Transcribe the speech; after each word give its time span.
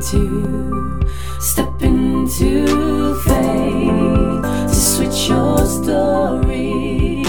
into, 0.00 0.98
step 1.40 1.82
into 1.82 3.14
faith 3.14 4.42
to 4.68 4.74
switch 4.74 5.28
your 5.28 5.66
story, 5.66 7.22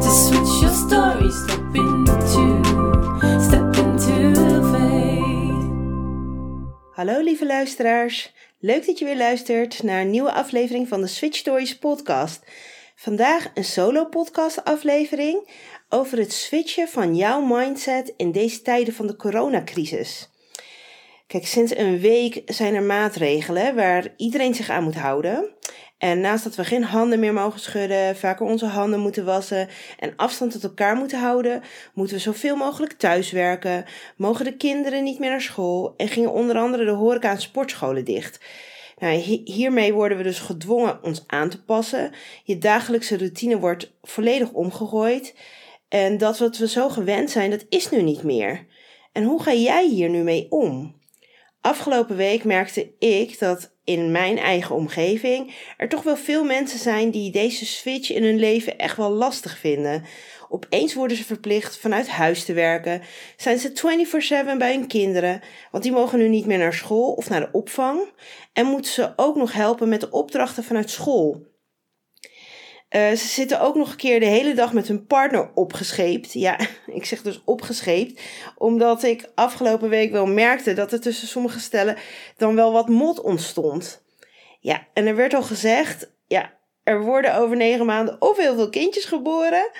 to 0.00 0.10
switch 0.10 0.62
your 0.62 0.72
story, 0.72 1.30
step 1.30 1.74
into, 1.74 2.62
step. 3.40 3.62
Hallo 6.92 7.20
lieve 7.20 7.46
luisteraars, 7.46 8.32
leuk 8.58 8.86
dat 8.86 8.98
je 8.98 9.04
weer 9.04 9.16
luistert 9.16 9.82
naar 9.82 10.00
een 10.00 10.10
nieuwe 10.10 10.32
aflevering 10.32 10.88
van 10.88 11.00
de 11.00 11.06
Switch 11.06 11.36
Stories 11.36 11.78
podcast. 11.78 12.40
Vandaag 12.96 13.50
een 13.54 13.64
solo 13.64 14.04
podcast 14.04 14.64
aflevering 14.64 15.48
over 15.88 16.18
het 16.18 16.32
switchen 16.32 16.88
van 16.88 17.16
jouw 17.16 17.40
mindset 17.40 18.12
in 18.16 18.32
deze 18.32 18.62
tijden 18.62 18.94
van 18.94 19.06
de 19.06 19.16
coronacrisis. 19.16 20.31
Kijk, 21.32 21.46
sinds 21.46 21.76
een 21.76 22.00
week 22.00 22.42
zijn 22.46 22.74
er 22.74 22.82
maatregelen 22.82 23.74
waar 23.74 24.14
iedereen 24.16 24.54
zich 24.54 24.70
aan 24.70 24.82
moet 24.82 24.94
houden. 24.94 25.48
En 25.98 26.20
naast 26.20 26.44
dat 26.44 26.54
we 26.54 26.64
geen 26.64 26.84
handen 26.84 27.20
meer 27.20 27.32
mogen 27.32 27.60
schudden, 27.60 28.16
vaker 28.16 28.46
onze 28.46 28.66
handen 28.66 29.00
moeten 29.00 29.24
wassen 29.24 29.68
en 29.98 30.12
afstand 30.16 30.52
tot 30.52 30.62
elkaar 30.62 30.96
moeten 30.96 31.20
houden, 31.20 31.62
moeten 31.94 32.16
we 32.16 32.22
zoveel 32.22 32.56
mogelijk 32.56 32.92
thuiswerken, 32.92 33.84
mogen 34.16 34.44
de 34.44 34.56
kinderen 34.56 35.04
niet 35.04 35.18
meer 35.18 35.30
naar 35.30 35.40
school 35.40 35.94
en 35.96 36.08
gingen 36.08 36.32
onder 36.32 36.56
andere 36.56 36.84
de 36.84 36.90
horeca 36.90 37.30
en 37.30 37.40
sportscholen 37.40 38.04
dicht. 38.04 38.40
Nou, 38.98 39.14
hiermee 39.44 39.92
worden 39.92 40.16
we 40.16 40.22
dus 40.22 40.38
gedwongen 40.38 41.02
ons 41.02 41.24
aan 41.26 41.48
te 41.48 41.64
passen. 41.64 42.12
Je 42.44 42.58
dagelijkse 42.58 43.16
routine 43.16 43.58
wordt 43.58 43.92
volledig 44.02 44.50
omgegooid. 44.50 45.34
En 45.88 46.18
dat 46.18 46.38
wat 46.38 46.56
we 46.56 46.68
zo 46.68 46.88
gewend 46.88 47.30
zijn, 47.30 47.50
dat 47.50 47.66
is 47.68 47.90
nu 47.90 48.02
niet 48.02 48.22
meer. 48.22 48.66
En 49.12 49.24
hoe 49.24 49.42
ga 49.42 49.52
jij 49.52 49.88
hier 49.88 50.08
nu 50.08 50.22
mee 50.22 50.46
om? 50.50 51.00
Afgelopen 51.62 52.16
week 52.16 52.44
merkte 52.44 52.90
ik 52.98 53.38
dat 53.38 53.72
in 53.84 54.10
mijn 54.10 54.38
eigen 54.38 54.74
omgeving 54.74 55.54
er 55.76 55.88
toch 55.88 56.02
wel 56.02 56.16
veel 56.16 56.44
mensen 56.44 56.78
zijn 56.78 57.10
die 57.10 57.30
deze 57.30 57.66
switch 57.66 58.10
in 58.10 58.24
hun 58.24 58.38
leven 58.38 58.78
echt 58.78 58.96
wel 58.96 59.10
lastig 59.10 59.58
vinden. 59.58 60.04
Opeens 60.48 60.94
worden 60.94 61.16
ze 61.16 61.24
verplicht 61.24 61.78
vanuit 61.78 62.08
huis 62.08 62.44
te 62.44 62.52
werken. 62.52 63.02
Zijn 63.36 63.58
ze 63.58 63.72
24/7 63.72 64.58
bij 64.58 64.74
hun 64.74 64.86
kinderen, 64.86 65.40
want 65.70 65.82
die 65.82 65.92
mogen 65.92 66.18
nu 66.18 66.28
niet 66.28 66.46
meer 66.46 66.58
naar 66.58 66.74
school 66.74 67.12
of 67.12 67.28
naar 67.28 67.40
de 67.40 67.48
opvang. 67.52 68.00
En 68.52 68.66
moeten 68.66 68.92
ze 68.92 69.12
ook 69.16 69.36
nog 69.36 69.52
helpen 69.52 69.88
met 69.88 70.00
de 70.00 70.10
opdrachten 70.10 70.64
vanuit 70.64 70.90
school. 70.90 71.51
Uh, 72.96 73.10
ze 73.10 73.26
zitten 73.26 73.60
ook 73.60 73.74
nog 73.74 73.90
een 73.90 73.96
keer 73.96 74.20
de 74.20 74.26
hele 74.26 74.54
dag 74.54 74.72
met 74.72 74.88
hun 74.88 75.06
partner 75.06 75.50
opgescheept. 75.54 76.32
Ja, 76.32 76.58
ik 76.86 77.04
zeg 77.04 77.22
dus 77.22 77.42
opgescheept, 77.44 78.20
omdat 78.56 79.02
ik 79.02 79.30
afgelopen 79.34 79.88
week 79.88 80.12
wel 80.12 80.26
merkte 80.26 80.72
dat 80.72 80.92
er 80.92 81.00
tussen 81.00 81.28
sommige 81.28 81.60
stellen 81.60 81.96
dan 82.36 82.54
wel 82.54 82.72
wat 82.72 82.88
mot 82.88 83.20
ontstond. 83.20 84.02
Ja, 84.60 84.86
en 84.92 85.06
er 85.06 85.16
werd 85.16 85.34
al 85.34 85.42
gezegd, 85.42 86.12
ja, 86.26 86.52
er 86.82 87.02
worden 87.02 87.34
over 87.34 87.56
negen 87.56 87.86
maanden 87.86 88.16
of 88.18 88.36
heel 88.36 88.54
veel 88.54 88.70
kindjes 88.70 89.04
geboren, 89.04 89.70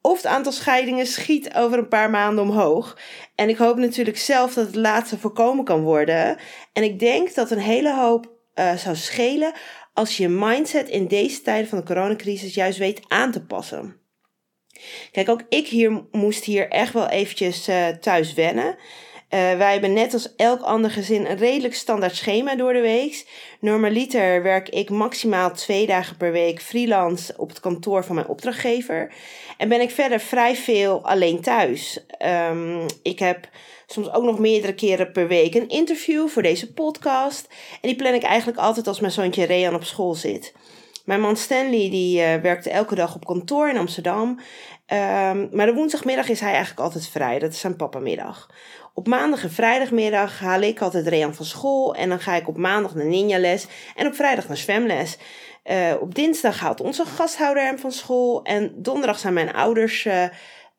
of 0.00 0.16
het 0.16 0.26
aantal 0.26 0.52
scheidingen 0.52 1.06
schiet 1.06 1.54
over 1.54 1.78
een 1.78 1.88
paar 1.88 2.10
maanden 2.10 2.44
omhoog. 2.44 2.98
En 3.34 3.48
ik 3.48 3.56
hoop 3.56 3.76
natuurlijk 3.76 4.18
zelf 4.18 4.54
dat 4.54 4.66
het 4.66 4.74
laatste 4.74 5.18
voorkomen 5.18 5.64
kan 5.64 5.82
worden. 5.82 6.36
En 6.72 6.82
ik 6.82 6.98
denk 6.98 7.34
dat 7.34 7.50
een 7.50 7.58
hele 7.58 7.94
hoop 7.94 8.38
uh, 8.54 8.76
zou 8.76 8.96
schelen 8.96 9.52
als 9.92 10.16
je 10.16 10.22
je 10.22 10.28
mindset 10.28 10.88
in 10.88 11.06
deze 11.06 11.42
tijden 11.42 11.68
van 11.68 11.78
de 11.78 11.84
coronacrisis 11.84 12.54
juist 12.54 12.78
weet 12.78 13.00
aan 13.08 13.32
te 13.32 13.44
passen. 13.44 13.96
Kijk, 15.12 15.28
ook 15.28 15.42
ik 15.48 15.66
hier 15.66 16.04
moest 16.10 16.44
hier 16.44 16.68
echt 16.68 16.92
wel 16.92 17.08
eventjes 17.08 17.68
uh, 17.68 17.88
thuis 17.88 18.34
wennen. 18.34 18.76
Uh, 19.30 19.56
wij 19.56 19.72
hebben 19.72 19.92
net 19.92 20.12
als 20.12 20.34
elk 20.36 20.60
ander 20.60 20.90
gezin 20.90 21.26
een 21.26 21.36
redelijk 21.36 21.74
standaard 21.74 22.16
schema 22.16 22.56
door 22.56 22.72
de 22.72 22.80
week. 22.80 23.26
Normaliter 23.60 24.42
werk 24.42 24.68
ik 24.68 24.90
maximaal 24.90 25.52
twee 25.52 25.86
dagen 25.86 26.16
per 26.16 26.32
week 26.32 26.62
freelance 26.62 27.34
op 27.36 27.48
het 27.48 27.60
kantoor 27.60 28.04
van 28.04 28.14
mijn 28.14 28.26
opdrachtgever. 28.26 29.12
En 29.58 29.68
ben 29.68 29.80
ik 29.80 29.90
verder 29.90 30.20
vrij 30.20 30.56
veel 30.56 31.04
alleen 31.04 31.40
thuis. 31.40 32.04
Um, 32.50 32.86
ik 33.02 33.18
heb 33.18 33.48
soms 33.86 34.12
ook 34.12 34.24
nog 34.24 34.38
meerdere 34.38 34.74
keren 34.74 35.12
per 35.12 35.28
week 35.28 35.54
een 35.54 35.68
interview 35.68 36.28
voor 36.28 36.42
deze 36.42 36.72
podcast. 36.72 37.46
En 37.72 37.88
die 37.88 37.96
plan 37.96 38.14
ik 38.14 38.22
eigenlijk 38.22 38.58
altijd 38.58 38.86
als 38.86 39.00
mijn 39.00 39.12
zoontje 39.12 39.44
Rean 39.44 39.74
op 39.74 39.84
school 39.84 40.14
zit. 40.14 40.52
Mijn 41.04 41.20
man 41.20 41.36
Stanley 41.36 41.90
die 41.90 42.20
uh, 42.20 42.34
werkte 42.34 42.70
elke 42.70 42.94
dag 42.94 43.14
op 43.14 43.24
kantoor 43.24 43.68
in 43.68 43.76
Amsterdam. 43.76 44.28
Um, 44.28 45.48
maar 45.52 45.66
de 45.66 45.74
woensdagmiddag 45.74 46.28
is 46.28 46.40
hij 46.40 46.50
eigenlijk 46.50 46.80
altijd 46.80 47.08
vrij. 47.08 47.38
Dat 47.38 47.52
is 47.52 47.60
zijn 47.60 47.76
papamiddag. 47.76 48.50
Op 48.94 49.06
maandag 49.06 49.42
en 49.42 49.50
vrijdagmiddag 49.50 50.40
haal 50.40 50.60
ik 50.60 50.80
altijd 50.80 51.06
Rean 51.06 51.34
van 51.34 51.44
school. 51.44 51.94
En 51.94 52.08
dan 52.08 52.20
ga 52.20 52.34
ik 52.34 52.48
op 52.48 52.56
maandag 52.56 52.94
naar 52.94 53.06
ninja-les. 53.06 53.66
En 53.96 54.06
op 54.06 54.14
vrijdag 54.14 54.48
naar 54.48 54.56
zwemles. 54.56 55.18
Uh, 55.64 55.94
op 56.00 56.14
dinsdag 56.14 56.60
haalt 56.60 56.80
onze 56.80 57.04
gasthouder 57.04 57.62
hem 57.62 57.78
van 57.78 57.92
school. 57.92 58.42
En 58.42 58.72
donderdag 58.76 59.18
zijn 59.18 59.34
mijn 59.34 59.52
ouders 59.52 60.04
uh, 60.04 60.24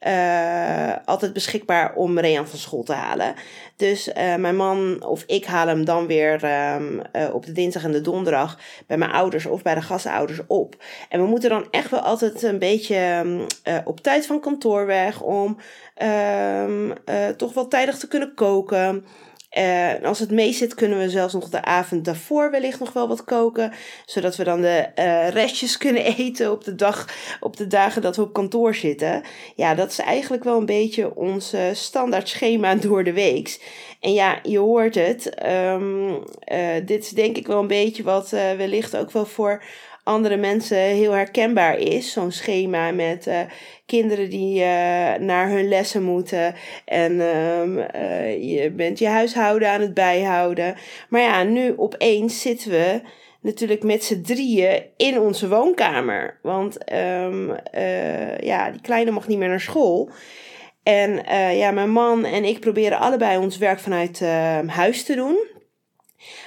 uh, 0.08 0.96
altijd 1.06 1.34
beschikbaar 1.34 1.94
om 1.96 2.20
Rean 2.20 2.48
van 2.48 2.60
school 2.60 2.84
te 2.84 2.94
halen. 2.94 3.34
Dus 3.76 4.08
uh, 4.08 4.36
mijn 4.36 4.56
man 4.56 5.04
of 5.06 5.24
ik 5.28 5.46
haal 5.46 5.68
hem 5.68 5.86
dan 5.86 6.08
weer 6.08 6.34
um, 6.76 7.02
uh, 7.16 7.34
op 7.34 7.46
de 7.46 7.52
dinsdag 7.52 7.84
en 7.84 7.92
de 7.92 8.02
donderdag 8.02 8.60
bij 8.88 8.98
mijn 8.98 9.12
ouders 9.12 9.46
of 9.46 9.62
bij 9.62 9.76
de 9.76 9.82
gastouders 9.82 10.40
op. 10.48 10.76
En 11.10 11.22
we 11.22 11.28
moeten 11.28 11.50
dan 11.50 11.68
echt 11.72 11.90
wel 11.90 12.00
altijd 12.00 12.44
een 12.44 12.60
beetje 12.60 13.22
um, 13.26 13.46
op 13.86 14.00
tijd 14.00 14.26
van 14.26 14.40
kantoor 14.40 14.86
weg 14.86 15.22
om 15.22 15.58
um, 16.04 16.94
toch 17.38 17.54
wel 17.54 17.68
tijdig 17.68 17.98
te 17.98 18.08
kunnen 18.08 18.34
koken. 18.34 19.06
En 19.52 20.04
als 20.04 20.20
het 20.20 20.32
mee 20.32 20.54
zit, 20.54 20.74
kunnen 20.74 21.00
we 21.00 21.10
zelfs 21.10 21.34
nog 21.34 21.50
de 21.50 21.64
avond 21.64 22.06
daarvoor 22.06 22.52
wellicht 22.52 22.80
nog 22.80 22.94
wel 22.94 23.08
wat 23.08 23.24
koken. 23.24 23.74
Zodat 24.06 24.36
we 24.36 24.44
dan 24.44 24.62
de 24.62 24.88
uh, 24.96 25.30
restjes 25.30 25.78
kunnen 25.78 26.06
eten 26.18 26.52
op 26.52 26.64
de, 26.64 26.76
dag, 26.76 27.08
op 27.40 27.58
de 27.58 27.68
dagen 27.68 28.02
dat 28.02 28.16
we 28.16 28.22
op 28.22 28.34
kantoor 28.34 28.76
zitten. 28.76 29.24
Ja, 29.56 29.76
dat 29.76 29.92
is 29.92 30.00
eigenlijk 30.00 30.44
wel 30.44 30.58
een 30.58 30.66
beetje 30.66 31.16
ons 31.16 31.54
uh, 31.54 31.62
standaard 31.74 32.30
schema 32.30 32.76
door 32.86 33.04
de 33.04 33.14
week. 33.14 33.60
En 34.00 34.14
ja, 34.14 34.40
je 34.44 34.60
hoort 34.60 34.96
het. 34.96 35.46
Um, 35.46 36.24
dit 36.86 37.04
is 37.04 37.10
denk 37.10 37.38
ik 37.38 37.48
wel 37.48 37.60
een 37.60 37.68
beetje 37.68 38.04
wat 38.04 38.30
wellicht 38.30 38.98
ook 38.98 39.12
wel 39.12 39.26
voor 39.26 39.64
andere 40.04 40.38
mensen 40.38 40.78
heel 40.78 41.12
herkenbaar 41.12 41.78
is. 41.78 42.12
Zo'n 42.12 42.32
schema 42.32 42.92
met 42.92 43.28
uh, 43.28 43.40
kinderen 43.86 44.30
die 44.30 44.60
uh, 44.60 44.66
naar 45.16 45.50
hun 45.50 45.68
lessen 45.68 46.04
moeten. 46.04 46.56
En 46.86 47.20
um, 47.20 47.78
uh, 47.78 48.54
je 48.54 48.72
bent 48.72 49.00
je 49.00 49.08
huishouden 49.08 49.70
aan 49.70 49.82
het 49.82 49.94
bijhouden. 49.94 50.76
Maar 51.10 51.22
ja, 51.22 51.44
nu 51.44 51.74
opeens 51.78 52.42
zitten 52.42 52.72
we 52.72 53.02
natuurlijk 53.42 53.84
met 53.84 54.04
z'n 54.04 54.22
drieën 54.22 54.84
in 54.98 55.20
onze 55.20 55.48
woonkamer. 55.48 56.40
Want 56.42 56.94
um, 56.94 57.56
ja, 58.40 58.72
die 58.72 58.82
kleine 58.82 59.12
mag 59.12 59.28
niet 59.28 59.38
meer 59.38 59.50
naar 59.50 59.60
school. 59.60 60.10
En 60.84 61.24
ja, 61.56 61.72
mijn 61.72 61.92
man 61.92 62.26
en 62.26 62.44
ik 62.44 62.60
proberen 62.60 63.00
allebei 63.00 63.38
ons 63.38 63.58
werk 63.58 63.80
vanuit 63.80 64.22
ehm, 64.22 64.68
huis 64.68 65.04
te 65.04 65.16
doen. 65.16 65.38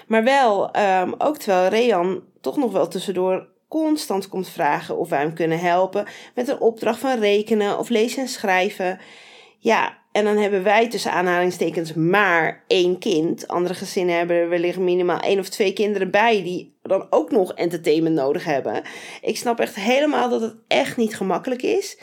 Maar 0.06 0.24
wel, 0.24 0.74
ook 1.18 1.38
terwijl 1.38 1.68
Rean 1.68 2.22
toch 2.44 2.56
nog 2.56 2.72
wel 2.72 2.88
tussendoor 2.88 3.48
constant 3.68 4.28
komt 4.28 4.48
vragen 4.48 4.98
of 4.98 5.08
wij 5.08 5.20
hem 5.20 5.34
kunnen 5.34 5.58
helpen 5.58 6.06
met 6.34 6.48
een 6.48 6.60
opdracht 6.60 6.98
van 6.98 7.18
rekenen 7.18 7.78
of 7.78 7.88
lezen 7.88 8.22
en 8.22 8.28
schrijven. 8.28 8.98
Ja, 9.58 9.98
en 10.12 10.24
dan 10.24 10.36
hebben 10.36 10.62
wij 10.62 10.88
tussen 10.88 11.12
aanhalingstekens 11.12 11.92
maar 11.92 12.64
één 12.66 12.98
kind. 12.98 13.48
Andere 13.48 13.74
gezinnen 13.74 14.16
hebben 14.16 14.36
er 14.36 14.48
wellicht 14.48 14.78
minimaal 14.78 15.20
één 15.20 15.38
of 15.38 15.48
twee 15.48 15.72
kinderen 15.72 16.10
bij 16.10 16.42
die 16.42 16.76
dan 16.82 17.06
ook 17.10 17.30
nog 17.30 17.52
entertainment 17.54 18.14
nodig 18.14 18.44
hebben. 18.44 18.82
Ik 19.20 19.36
snap 19.36 19.60
echt 19.60 19.74
helemaal 19.74 20.28
dat 20.28 20.40
het 20.40 20.54
echt 20.68 20.96
niet 20.96 21.16
gemakkelijk 21.16 21.62
is. 21.62 21.98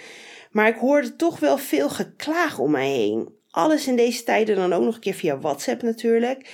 Maar 0.51 0.67
ik 0.67 0.77
hoorde 0.77 1.15
toch 1.15 1.39
wel 1.39 1.57
veel 1.57 1.89
geklaag 1.89 2.59
om 2.59 2.71
mij 2.71 2.89
heen. 2.89 3.29
Alles 3.51 3.87
in 3.87 3.95
deze 3.95 4.23
tijden 4.23 4.55
dan 4.55 4.73
ook 4.73 4.83
nog 4.83 4.95
een 4.95 5.01
keer 5.01 5.13
via 5.13 5.39
WhatsApp 5.39 5.81
natuurlijk. 5.81 6.49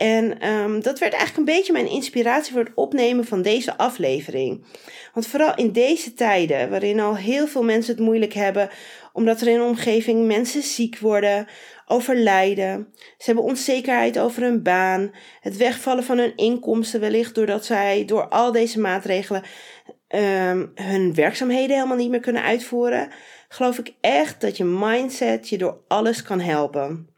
En 0.00 0.48
um, 0.48 0.82
dat 0.82 0.98
werd 0.98 1.12
eigenlijk 1.12 1.36
een 1.36 1.54
beetje 1.56 1.72
mijn 1.72 1.88
inspiratie 1.90 2.52
voor 2.52 2.64
het 2.64 2.72
opnemen 2.74 3.24
van 3.24 3.42
deze 3.42 3.76
aflevering. 3.76 4.64
Want 5.14 5.26
vooral 5.26 5.54
in 5.54 5.72
deze 5.72 6.14
tijden, 6.14 6.70
waarin 6.70 7.00
al 7.00 7.16
heel 7.16 7.46
veel 7.46 7.62
mensen 7.62 7.94
het 7.94 8.04
moeilijk 8.04 8.32
hebben, 8.32 8.70
omdat 9.12 9.40
er 9.40 9.48
in 9.48 9.58
de 9.58 9.64
omgeving 9.64 10.26
mensen 10.26 10.62
ziek 10.62 10.98
worden, 10.98 11.46
overlijden, 11.86 12.88
ze 12.94 13.24
hebben 13.24 13.44
onzekerheid 13.44 14.18
over 14.18 14.42
hun 14.42 14.62
baan, 14.62 15.10
het 15.40 15.56
wegvallen 15.56 16.04
van 16.04 16.18
hun 16.18 16.36
inkomsten 16.36 17.00
wellicht 17.00 17.34
doordat 17.34 17.64
zij 17.64 18.04
door 18.04 18.28
al 18.28 18.52
deze 18.52 18.80
maatregelen 18.80 19.42
um, 20.08 20.72
hun 20.74 21.14
werkzaamheden 21.14 21.76
helemaal 21.76 21.96
niet 21.96 22.10
meer 22.10 22.20
kunnen 22.20 22.42
uitvoeren, 22.42 23.10
geloof 23.48 23.78
ik 23.78 23.94
echt 24.00 24.40
dat 24.40 24.56
je 24.56 24.64
mindset 24.64 25.48
je 25.48 25.58
door 25.58 25.80
alles 25.88 26.22
kan 26.22 26.40
helpen. 26.40 27.09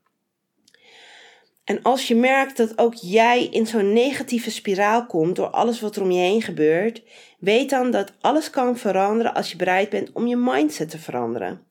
En 1.64 1.82
als 1.82 2.08
je 2.08 2.14
merkt 2.14 2.56
dat 2.56 2.78
ook 2.78 2.94
jij 2.94 3.44
in 3.44 3.66
zo'n 3.66 3.92
negatieve 3.92 4.50
spiraal 4.50 5.06
komt 5.06 5.36
door 5.36 5.50
alles 5.50 5.80
wat 5.80 5.96
er 5.96 6.02
om 6.02 6.10
je 6.10 6.20
heen 6.20 6.42
gebeurt, 6.42 7.02
weet 7.38 7.70
dan 7.70 7.90
dat 7.90 8.12
alles 8.20 8.50
kan 8.50 8.76
veranderen 8.76 9.34
als 9.34 9.50
je 9.50 9.56
bereid 9.56 9.90
bent 9.90 10.12
om 10.12 10.26
je 10.26 10.36
mindset 10.36 10.90
te 10.90 10.98
veranderen. 10.98 11.66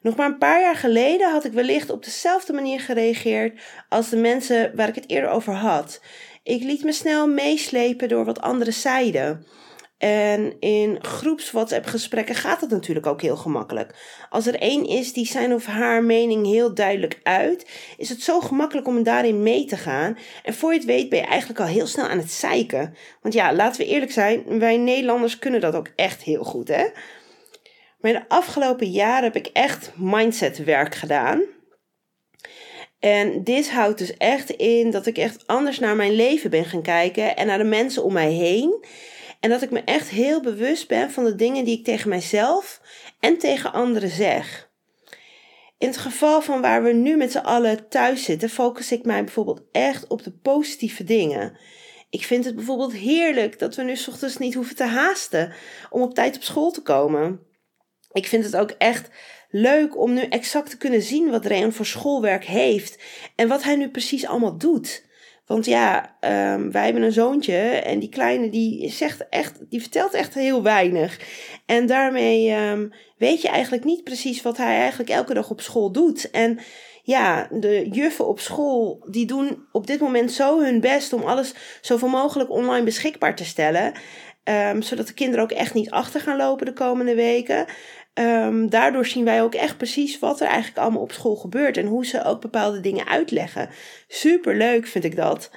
Nog 0.00 0.16
maar 0.16 0.26
een 0.26 0.38
paar 0.38 0.60
jaar 0.60 0.76
geleden 0.76 1.30
had 1.30 1.44
ik 1.44 1.52
wellicht 1.52 1.90
op 1.90 2.04
dezelfde 2.04 2.52
manier 2.52 2.80
gereageerd 2.80 3.60
als 3.88 4.08
de 4.08 4.16
mensen 4.16 4.72
waar 4.76 4.88
ik 4.88 4.94
het 4.94 5.10
eerder 5.10 5.30
over 5.30 5.54
had. 5.54 6.00
Ik 6.42 6.62
liet 6.62 6.84
me 6.84 6.92
snel 6.92 7.28
meeslepen 7.28 8.08
door 8.08 8.24
wat 8.24 8.40
anderen 8.40 8.72
zeiden. 8.72 9.46
En 9.98 10.56
in 10.60 11.04
groeps 11.04 11.50
WhatsApp 11.50 11.86
gesprekken 11.86 12.34
gaat 12.34 12.60
dat 12.60 12.70
natuurlijk 12.70 13.06
ook 13.06 13.22
heel 13.22 13.36
gemakkelijk. 13.36 13.94
Als 14.30 14.46
er 14.46 14.54
één 14.54 14.86
is 14.86 15.12
die 15.12 15.26
zijn 15.26 15.54
of 15.54 15.66
haar 15.66 16.02
mening 16.02 16.46
heel 16.46 16.74
duidelijk 16.74 17.20
uit, 17.22 17.70
is 17.96 18.08
het 18.08 18.22
zo 18.22 18.40
gemakkelijk 18.40 18.86
om 18.86 19.02
daarin 19.02 19.42
mee 19.42 19.64
te 19.64 19.76
gaan. 19.76 20.18
En 20.42 20.54
voor 20.54 20.72
je 20.72 20.78
het 20.78 20.86
weet 20.86 21.08
ben 21.08 21.18
je 21.18 21.24
eigenlijk 21.24 21.60
al 21.60 21.66
heel 21.66 21.86
snel 21.86 22.06
aan 22.06 22.18
het 22.18 22.30
zeiken. 22.30 22.94
Want 23.22 23.34
ja, 23.34 23.54
laten 23.54 23.80
we 23.80 23.86
eerlijk 23.86 24.12
zijn, 24.12 24.58
wij 24.58 24.76
Nederlanders 24.76 25.38
kunnen 25.38 25.60
dat 25.60 25.74
ook 25.74 25.90
echt 25.96 26.22
heel 26.22 26.44
goed 26.44 26.68
hè. 26.68 26.86
Maar 27.98 28.12
de 28.12 28.28
afgelopen 28.28 28.90
jaren 28.90 29.24
heb 29.24 29.36
ik 29.36 29.50
echt 29.52 29.92
mindsetwerk 29.96 30.94
gedaan. 30.94 31.42
En 32.98 33.44
dit 33.44 33.70
houdt 33.70 33.98
dus 33.98 34.16
echt 34.16 34.50
in 34.50 34.90
dat 34.90 35.06
ik 35.06 35.18
echt 35.18 35.46
anders 35.46 35.78
naar 35.78 35.96
mijn 35.96 36.12
leven 36.12 36.50
ben 36.50 36.64
gaan 36.64 36.82
kijken 36.82 37.36
en 37.36 37.46
naar 37.46 37.58
de 37.58 37.64
mensen 37.64 38.04
om 38.04 38.12
mij 38.12 38.32
heen. 38.32 38.84
En 39.40 39.50
dat 39.50 39.62
ik 39.62 39.70
me 39.70 39.80
echt 39.80 40.08
heel 40.08 40.40
bewust 40.40 40.88
ben 40.88 41.10
van 41.10 41.24
de 41.24 41.34
dingen 41.34 41.64
die 41.64 41.78
ik 41.78 41.84
tegen 41.84 42.08
mijzelf 42.08 42.80
en 43.20 43.38
tegen 43.38 43.72
anderen 43.72 44.10
zeg. 44.10 44.70
In 45.78 45.88
het 45.88 45.96
geval 45.96 46.42
van 46.42 46.60
waar 46.60 46.82
we 46.82 46.92
nu 46.92 47.16
met 47.16 47.32
z'n 47.32 47.38
allen 47.38 47.88
thuis 47.88 48.24
zitten, 48.24 48.48
focus 48.48 48.92
ik 48.92 49.04
mij 49.04 49.24
bijvoorbeeld 49.24 49.62
echt 49.72 50.06
op 50.06 50.22
de 50.22 50.32
positieve 50.32 51.04
dingen. 51.04 51.58
Ik 52.10 52.24
vind 52.24 52.44
het 52.44 52.54
bijvoorbeeld 52.54 52.92
heerlijk 52.92 53.58
dat 53.58 53.74
we 53.74 53.82
nu 53.82 53.96
ochtends 54.08 54.36
niet 54.36 54.54
hoeven 54.54 54.76
te 54.76 54.84
haasten 54.84 55.52
om 55.90 56.02
op 56.02 56.14
tijd 56.14 56.36
op 56.36 56.42
school 56.42 56.70
te 56.70 56.82
komen. 56.82 57.40
Ik 58.12 58.26
vind 58.26 58.44
het 58.44 58.56
ook 58.56 58.70
echt 58.70 59.10
leuk 59.50 59.98
om 59.98 60.14
nu 60.14 60.20
exact 60.22 60.70
te 60.70 60.76
kunnen 60.76 61.02
zien 61.02 61.30
wat 61.30 61.44
Reon 61.44 61.72
voor 61.72 61.86
schoolwerk 61.86 62.44
heeft 62.44 63.02
en 63.36 63.48
wat 63.48 63.62
hij 63.62 63.76
nu 63.76 63.88
precies 63.90 64.26
allemaal 64.26 64.58
doet. 64.58 65.06
Want 65.48 65.66
ja, 65.66 66.16
um, 66.54 66.72
wij 66.72 66.84
hebben 66.84 67.02
een 67.02 67.12
zoontje 67.12 67.56
en 67.58 67.98
die 67.98 68.08
kleine 68.08 68.50
die 68.50 68.90
zegt 68.90 69.28
echt, 69.28 69.70
die 69.70 69.80
vertelt 69.80 70.14
echt 70.14 70.34
heel 70.34 70.62
weinig. 70.62 71.20
En 71.66 71.86
daarmee 71.86 72.54
um, 72.54 72.92
weet 73.16 73.42
je 73.42 73.48
eigenlijk 73.48 73.84
niet 73.84 74.04
precies 74.04 74.42
wat 74.42 74.56
hij 74.56 74.78
eigenlijk 74.78 75.10
elke 75.10 75.34
dag 75.34 75.50
op 75.50 75.60
school 75.60 75.92
doet. 75.92 76.30
En 76.30 76.58
ja, 77.02 77.48
de 77.50 77.88
juffen 77.90 78.26
op 78.26 78.40
school 78.40 79.06
die 79.10 79.26
doen 79.26 79.66
op 79.72 79.86
dit 79.86 80.00
moment 80.00 80.32
zo 80.32 80.60
hun 80.60 80.80
best 80.80 81.12
om 81.12 81.22
alles 81.22 81.54
zoveel 81.80 82.08
mogelijk 82.08 82.50
online 82.50 82.84
beschikbaar 82.84 83.36
te 83.36 83.44
stellen. 83.44 83.92
Um, 84.48 84.82
zodat 84.82 85.06
de 85.06 85.14
kinderen 85.14 85.44
ook 85.44 85.52
echt 85.52 85.74
niet 85.74 85.90
achter 85.90 86.20
gaan 86.20 86.36
lopen 86.36 86.66
de 86.66 86.72
komende 86.72 87.14
weken. 87.14 87.66
Um, 88.14 88.70
daardoor 88.70 89.06
zien 89.06 89.24
wij 89.24 89.42
ook 89.42 89.54
echt 89.54 89.76
precies 89.76 90.18
wat 90.18 90.40
er 90.40 90.46
eigenlijk 90.46 90.78
allemaal 90.78 91.02
op 91.02 91.12
school 91.12 91.36
gebeurt 91.36 91.76
en 91.76 91.86
hoe 91.86 92.06
ze 92.06 92.24
ook 92.24 92.40
bepaalde 92.40 92.80
dingen 92.80 93.06
uitleggen. 93.06 93.68
Super 94.08 94.56
leuk 94.56 94.86
vind 94.86 95.04
ik 95.04 95.16
dat. 95.16 95.50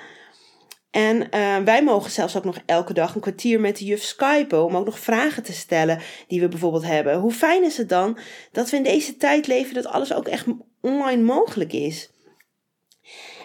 En 0.92 1.18
uh, 1.18 1.58
wij 1.58 1.84
mogen 1.84 2.12
zelfs 2.12 2.38
ook 2.38 2.44
nog 2.44 2.58
elke 2.66 2.94
dag 2.94 3.16
een 3.16 3.22
kwartier 3.22 3.60
met 3.60 3.78
de 3.78 3.86
juf 3.86 4.02
skypen 4.02 4.64
om 4.64 4.78
ook 4.78 4.86
nog 4.86 5.00
vragen 5.00 5.44
te 5.44 5.54
stellen 5.54 6.00
die 6.28 6.42
we 6.42 6.48
bijvoorbeeld 6.48 6.86
hebben. 6.86 7.20
Hoe 7.20 7.32
fijn 7.32 7.64
is 7.64 7.78
het 7.78 7.90
dan 7.90 8.18
dat 8.52 8.70
we 8.70 8.78
in 8.78 8.84
deze 8.84 9.18
tijd 9.18 9.48
leven 9.48 9.74
dat 9.74 9.86
alles 9.86 10.14
ook 10.14 10.28
echt 10.28 10.46
online 10.82 11.22
mogelijk 11.22 11.74
is? 11.74 12.10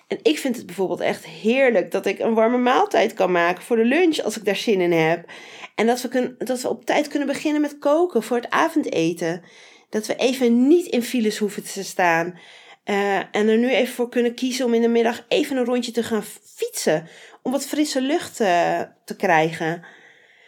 En 0.07 0.19
ik 0.23 0.39
vind 0.39 0.57
het 0.57 0.67
bijvoorbeeld 0.67 1.01
echt 1.01 1.27
heerlijk 1.27 1.91
dat 1.91 2.07
ik 2.07 2.19
een 2.19 2.35
warme 2.35 2.59
maaltijd 2.59 3.15
kan 3.15 3.33
maken 3.33 3.63
voor 3.63 3.77
de 3.77 3.85
lunch 3.85 4.19
als 4.19 4.37
ik 4.37 4.45
daar 4.45 4.57
zin 4.57 4.81
in 4.81 4.93
heb. 4.93 5.31
En 5.75 5.87
dat 5.87 6.01
we, 6.01 6.09
kun, 6.09 6.35
dat 6.39 6.63
we 6.63 6.69
op 6.69 6.85
tijd 6.85 7.09
kunnen 7.09 7.29
beginnen 7.29 7.61
met 7.61 7.79
koken 7.79 8.23
voor 8.23 8.37
het 8.37 8.51
avondeten. 8.51 9.43
Dat 9.91 10.07
we 10.07 10.17
even 10.17 10.69
niet 10.69 10.87
in 10.87 11.03
files 11.03 11.39
hoeven 11.39 11.65
te 11.65 11.85
staan. 11.85 12.39
Uh, 12.85 13.17
en 13.17 13.49
er 13.49 13.59
nu 13.59 13.71
even 13.71 13.95
voor 13.95 14.09
kunnen 14.09 14.35
kiezen 14.35 14.65
om 14.67 14.75
in 14.75 14.83
de 14.83 14.89
middag 14.89 15.25
even 15.29 15.57
een 15.57 15.65
rondje 15.65 15.93
te 15.93 16.03
gaan 16.03 16.25
fietsen. 16.55 17.09
Om 17.43 17.53
wat 17.53 17.67
frisse 17.67 18.01
lucht 18.01 18.41
uh, 18.41 18.81
te 19.05 19.17
krijgen. 19.17 19.85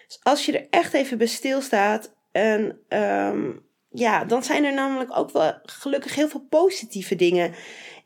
Dus 0.07 0.19
als 0.23 0.47
je 0.47 0.59
er 0.59 0.67
echt 0.71 0.93
even 0.93 1.19
bij 1.19 1.27
stilstaat. 1.27 2.15
En 2.33 2.79
um, 2.89 3.67
ja, 3.91 4.25
dan 4.25 4.45
zijn 4.45 4.65
er 4.65 4.75
namelijk 4.75 5.17
ook 5.17 5.31
wel 5.31 5.59
gelukkig 5.63 6.15
heel 6.15 6.29
veel 6.29 6.47
positieve 6.49 7.17
dingen 7.17 7.55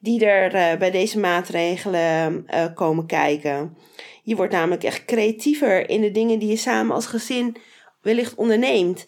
die 0.03 0.27
er 0.27 0.55
uh, 0.55 0.79
bij 0.79 0.91
deze 0.91 1.19
maatregelen 1.19 2.47
uh, 2.55 2.65
komen 2.75 3.07
kijken. 3.07 3.77
Je 4.23 4.37
wordt 4.37 4.53
namelijk 4.53 4.85
echt 4.85 5.05
creatiever 5.05 5.89
in 5.89 6.01
de 6.01 6.11
dingen 6.11 6.39
die 6.39 6.49
je 6.49 6.57
samen 6.57 6.95
als 6.95 7.07
gezin 7.07 7.57
wellicht 8.01 8.35
onderneemt. 8.35 9.07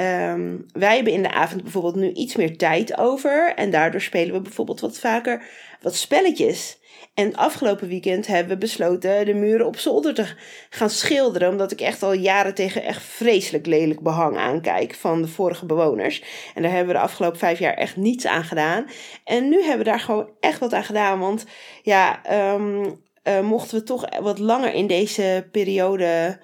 Um, 0.00 0.66
wij 0.72 0.94
hebben 0.94 1.12
in 1.12 1.22
de 1.22 1.32
avond 1.32 1.62
bijvoorbeeld 1.62 1.96
nu 1.96 2.12
iets 2.12 2.36
meer 2.36 2.56
tijd 2.56 2.98
over. 2.98 3.52
En 3.54 3.70
daardoor 3.70 4.00
spelen 4.00 4.34
we 4.34 4.40
bijvoorbeeld 4.40 4.80
wat 4.80 4.98
vaker 4.98 5.42
wat 5.80 5.94
spelletjes. 5.94 6.78
En 7.14 7.34
afgelopen 7.34 7.88
weekend 7.88 8.26
hebben 8.26 8.52
we 8.52 8.58
besloten 8.58 9.26
de 9.26 9.34
muren 9.34 9.66
op 9.66 9.78
zolder 9.78 10.14
te 10.14 10.26
gaan 10.70 10.90
schilderen. 10.90 11.48
Omdat 11.48 11.72
ik 11.72 11.80
echt 11.80 12.02
al 12.02 12.12
jaren 12.12 12.54
tegen 12.54 12.82
echt 12.82 13.02
vreselijk 13.02 13.66
lelijk 13.66 14.00
behang 14.00 14.36
aankijk 14.36 14.94
van 14.94 15.22
de 15.22 15.28
vorige 15.28 15.66
bewoners. 15.66 16.22
En 16.54 16.62
daar 16.62 16.70
hebben 16.70 16.94
we 16.94 17.00
de 17.00 17.06
afgelopen 17.06 17.38
vijf 17.38 17.58
jaar 17.58 17.74
echt 17.74 17.96
niets 17.96 18.26
aan 18.26 18.44
gedaan. 18.44 18.86
En 19.24 19.48
nu 19.48 19.60
hebben 19.60 19.78
we 19.78 19.90
daar 19.90 20.00
gewoon 20.00 20.30
echt 20.40 20.60
wat 20.60 20.72
aan 20.72 20.84
gedaan. 20.84 21.18
Want 21.18 21.44
ja, 21.82 22.20
um, 22.54 23.00
uh, 23.24 23.40
mochten 23.40 23.78
we 23.78 23.84
toch 23.84 24.18
wat 24.20 24.38
langer 24.38 24.74
in 24.74 24.86
deze 24.86 25.48
periode 25.52 26.40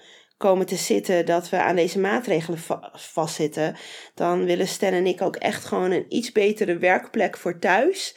komen 0.48 0.66
te 0.66 0.76
zitten 0.76 1.26
dat 1.26 1.48
we 1.48 1.56
aan 1.56 1.76
deze 1.76 1.98
maatregelen 1.98 2.58
va 2.58 2.92
vastzitten, 2.94 3.76
dan 4.14 4.44
willen 4.44 4.68
Stan 4.68 4.92
en 4.92 5.06
ik 5.06 5.22
ook 5.22 5.36
echt 5.36 5.64
gewoon 5.64 5.90
een 5.90 6.06
iets 6.08 6.32
betere 6.32 6.78
werkplek 6.78 7.36
voor 7.36 7.58
thuis. 7.58 8.16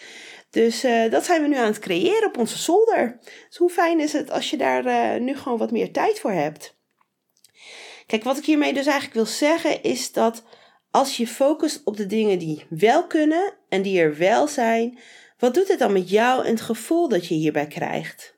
Dus 0.50 0.86
uh, 0.86 1.12
dat 1.12 1.26
zijn 1.26 1.42
we 1.42 1.48
nu 1.48 1.56
aan 1.56 1.66
het 1.66 1.80
creëren 1.80 2.28
op 2.28 2.38
onze 2.38 2.58
zolder. 2.58 3.20
Dus 3.48 3.58
hoe 3.58 3.70
fijn 3.70 4.00
is 4.00 4.14
het 4.14 4.32
als 4.32 4.50
je 4.50 4.58
daar 4.58 4.86
uh, 4.86 5.22
nu 5.22 5.36
gewoon 5.36 5.58
wat 5.58 5.72
meer 5.72 5.92
tijd 5.92 6.20
voor 6.20 6.32
hebt? 6.32 6.76
Kijk, 8.06 8.24
wat 8.24 8.38
ik 8.38 8.46
hiermee 8.46 8.74
dus 8.74 8.86
eigenlijk 8.86 9.16
wil 9.16 9.26
zeggen 9.26 9.84
is 9.84 10.12
dat 10.12 10.44
als 10.92 11.18
je 11.18 11.28
focust 11.28 11.82
op 11.84 11.98
de 11.98 12.06
dingen 12.06 12.40
die 12.40 12.66
wel 12.70 13.08
kunnen 13.08 13.54
en 13.70 13.82
die 13.82 14.00
er 14.00 14.18
wel 14.18 14.48
zijn, 14.48 15.00
wat 15.40 15.54
doet 15.54 15.68
het 15.68 15.80
dan 15.80 15.94
met 15.94 16.10
jou 16.10 16.46
en 16.46 16.52
het 16.52 16.62
gevoel 16.62 17.10
dat 17.10 17.28
je 17.28 17.36
hierbij 17.36 17.68
krijgt? 17.68 18.38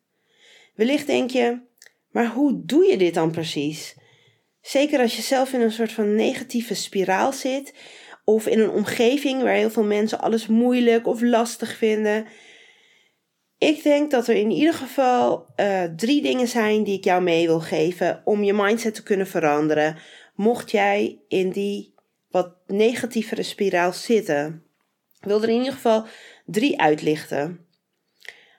Wellicht 0.75 1.07
denk 1.07 1.29
je, 1.31 1.67
maar 2.11 2.27
hoe 2.27 2.61
doe 2.65 2.85
je 2.85 2.97
dit 2.97 3.13
dan 3.13 3.31
precies? 3.31 3.95
Zeker 4.61 4.99
als 4.99 5.15
je 5.15 5.21
zelf 5.21 5.53
in 5.53 5.61
een 5.61 5.71
soort 5.71 5.91
van 5.91 6.15
negatieve 6.15 6.73
spiraal 6.75 7.33
zit 7.33 7.73
of 8.23 8.47
in 8.47 8.59
een 8.59 8.69
omgeving 8.69 9.41
waar 9.41 9.53
heel 9.53 9.69
veel 9.69 9.83
mensen 9.83 10.19
alles 10.19 10.47
moeilijk 10.47 11.07
of 11.07 11.21
lastig 11.21 11.77
vinden. 11.77 12.25
Ik 13.57 13.83
denk 13.83 14.11
dat 14.11 14.27
er 14.27 14.35
in 14.35 14.51
ieder 14.51 14.73
geval 14.73 15.45
uh, 15.55 15.83
drie 15.83 16.21
dingen 16.21 16.47
zijn 16.47 16.83
die 16.83 16.97
ik 16.97 17.03
jou 17.03 17.21
mee 17.21 17.47
wil 17.47 17.59
geven 17.59 18.21
om 18.25 18.43
je 18.43 18.53
mindset 18.53 18.95
te 18.95 19.03
kunnen 19.03 19.27
veranderen. 19.27 19.97
Mocht 20.35 20.71
jij 20.71 21.19
in 21.27 21.49
die 21.49 21.93
wat 22.29 22.55
negatievere 22.67 23.43
spiraal 23.43 23.93
zitten. 23.93 24.63
Ik 25.19 25.27
wil 25.27 25.41
er 25.41 25.49
in 25.49 25.57
ieder 25.57 25.73
geval 25.73 26.05
drie 26.45 26.81
uitlichten. 26.81 27.65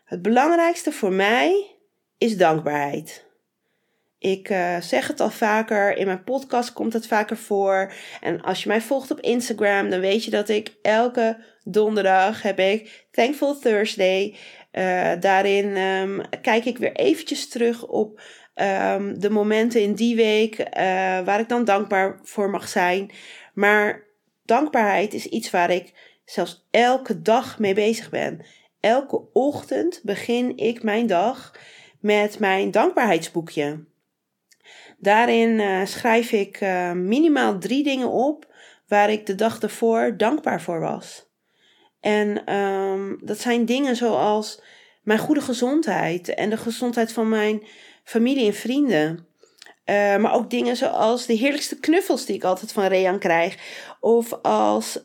Het 0.05 0.23
belangrijkste 0.23 0.93
voor 0.93 1.13
mij 1.13 1.77
is 2.19 2.37
dankbaarheid. 2.37 3.30
Ik 4.21 4.51
uh, 4.51 4.81
zeg 4.81 5.07
het 5.07 5.21
al 5.21 5.31
vaker, 5.31 5.97
in 5.97 6.07
mijn 6.07 6.25
podcast 6.25 6.73
komt 6.73 6.93
het 6.93 7.07
vaker 7.07 7.37
voor. 7.37 7.93
En 8.21 8.41
als 8.41 8.63
je 8.63 8.69
mij 8.69 8.81
volgt 8.81 9.11
op 9.11 9.21
Instagram, 9.21 9.91
dan 9.91 10.01
weet 10.01 10.25
je 10.25 10.31
dat 10.31 10.49
ik 10.49 10.75
elke 10.83 11.45
donderdag 11.65 12.43
heb 12.43 12.59
ik 12.59 13.07
Thankful 13.11 13.59
Thursday. 13.59 14.37
Uh, 14.73 15.13
daarin 15.21 15.77
um, 15.77 16.21
kijk 16.43 16.65
ik 16.65 16.79
weer 16.79 16.93
eventjes 16.93 17.49
terug 17.49 17.87
op 17.87 18.21
um, 18.55 19.21
de 19.21 19.31
momenten 19.31 19.83
in 19.83 19.95
die 19.95 20.17
week 20.17 20.59
uh, 20.59 20.67
waar 21.21 21.41
ik 21.41 21.49
dan 21.49 21.65
dankbaar 21.65 22.21
voor 22.23 22.51
mag 22.51 22.69
zijn. 22.69 23.11
Maar 23.55 24.07
dankbaarheid 24.45 25.15
is 25.15 25.27
iets 25.27 25.51
waar 25.51 25.71
ik 25.71 25.93
zelfs 26.25 26.67
elke 26.71 27.23
dag 27.23 27.59
mee 27.59 27.75
bezig 27.75 28.11
ben. 28.11 28.45
Elke 28.81 29.33
ochtend 29.33 30.01
begin 30.03 30.57
ik 30.57 30.83
mijn 30.83 31.07
dag 31.07 31.59
met 32.01 32.39
mijn 32.39 32.71
dankbaarheidsboekje. 32.71 33.89
Daarin 35.01 35.59
uh, 35.59 35.85
schrijf 35.85 36.33
ik 36.33 36.61
uh, 36.61 36.93
minimaal 36.93 37.59
drie 37.59 37.83
dingen 37.83 38.09
op 38.09 38.47
waar 38.89 39.11
ik 39.11 39.27
de 39.27 39.35
dag 39.35 39.61
ervoor 39.61 40.17
dankbaar 40.17 40.63
voor 40.63 40.81
was. 40.81 41.29
En 42.01 42.55
um, 42.55 43.19
dat 43.23 43.39
zijn 43.39 43.65
dingen 43.65 43.97
zoals 43.97 44.63
mijn 45.03 45.19
goede 45.19 45.41
gezondheid 45.41 46.35
en 46.35 46.51
de 46.51 46.57
gezondheid 46.57 47.13
van 47.13 47.29
mijn 47.29 47.67
familie 48.05 48.47
en 48.47 48.55
vrienden. 48.55 49.27
Uh, 49.85 50.17
maar 50.17 50.35
ook 50.35 50.51
dingen 50.51 50.77
zoals 50.77 51.27
de 51.27 51.35
heerlijkste 51.35 51.81
knuffels 51.81 52.25
die 52.25 52.37
ik 52.37 52.45
altijd 52.45 52.73
van 52.73 52.87
Rean 52.87 53.19
krijg. 53.19 53.57
Of 54.01 54.33
als 54.43 54.99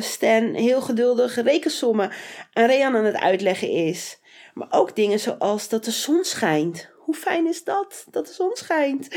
Stan 0.00 0.54
heel 0.54 0.80
geduldig 0.80 1.42
rekensommen 1.42 2.10
aan 2.52 2.66
Rean 2.66 2.96
aan 2.96 3.04
het 3.04 3.16
uitleggen 3.16 3.70
is. 3.70 4.18
Maar 4.54 4.68
ook 4.70 4.96
dingen 4.96 5.20
zoals 5.20 5.68
dat 5.68 5.84
de 5.84 5.90
zon 5.90 6.24
schijnt. 6.24 6.96
Hoe 7.08 7.16
fijn 7.16 7.46
is 7.46 7.64
dat? 7.64 8.06
Dat 8.10 8.26
de 8.26 8.32
zon 8.32 8.50
schijnt. 8.54 9.08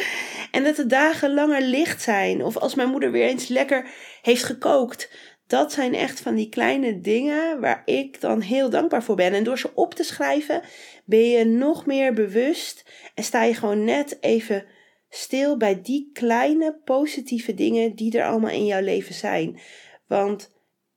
En 0.52 0.64
dat 0.64 0.76
de 0.76 0.86
dagen 0.86 1.34
langer 1.34 1.62
licht 1.62 2.02
zijn. 2.02 2.44
Of 2.44 2.58
als 2.58 2.76
mijn 2.76 2.90
moeder 2.90 3.12
weer 3.12 3.28
eens 3.28 3.48
lekker 3.48 3.90
heeft 4.22 4.44
gekookt. 4.44 5.12
dat 5.48 5.72
zijn 5.72 5.94
echt 5.94 6.20
van 6.20 6.36
die 6.36 6.50
kleine 6.50 7.02
dingen 7.02 7.60
waar 7.60 7.82
ik 7.86 8.22
dan 8.22 8.42
heel 8.42 8.70
dankbaar 8.70 9.04
voor 9.04 9.16
ben. 9.16 9.34
En 9.34 9.44
door 9.44 9.60
ze 9.60 9.76
op 9.76 9.94
te 9.94 10.04
schrijven 10.04 10.62
ben 11.06 11.30
je 11.30 11.46
nog 11.46 11.86
meer 11.86 12.14
bewust 12.14 12.86
en 13.16 13.24
sta 13.24 13.44
je 13.44 13.54
gewoon 13.54 13.84
net 13.84 14.18
even 14.22 14.66
stil 15.10 15.58
bij 15.58 15.82
die 15.82 16.10
kleine 16.14 16.80
positieve 16.84 17.54
dingen 17.54 17.96
die 17.96 18.18
er 18.18 18.26
allemaal 18.26 18.52
in 18.52 18.66
jouw 18.66 18.82
leven 18.82 19.14
zijn. 19.14 19.60
Want 20.08 20.52